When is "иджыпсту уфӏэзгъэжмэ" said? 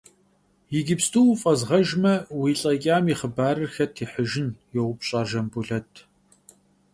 0.77-2.13